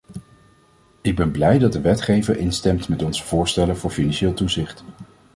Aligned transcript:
Ik 1.01 1.15
ben 1.15 1.31
blij 1.31 1.57
dat 1.57 1.73
de 1.73 1.81
wetgever 1.81 2.37
instemt 2.37 2.89
met 2.89 3.03
onze 3.03 3.23
voorstellen 3.23 3.77
voor 3.77 3.89
financieel 3.91 4.33
toezicht. 4.33 4.83